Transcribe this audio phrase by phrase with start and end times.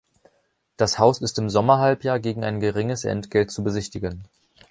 [0.77, 4.23] Das Haus ist im Sommerhalbjahr gegen ein geringes Entgelt zu besichtigen.